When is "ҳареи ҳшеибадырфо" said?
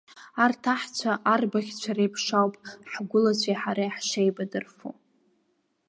3.61-4.89